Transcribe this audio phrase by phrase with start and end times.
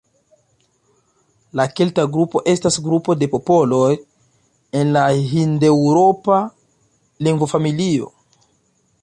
[1.59, 3.91] La kelta grupo estas grupo de popoloj
[4.81, 6.41] en la hindeŭropa
[7.29, 8.11] lingvofamilio.